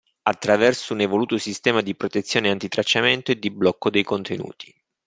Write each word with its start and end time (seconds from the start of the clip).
Attraverso 0.23 0.93
un 0.93 1.01
evoluto 1.01 1.37
sistema 1.37 1.81
di 1.81 1.93
protezione 1.93 2.49
anti-tracciamento 2.49 3.31
e 3.31 3.37
di 3.37 3.51
blocco 3.51 3.91
dei 3.91 4.01
contenuti. 4.03 4.73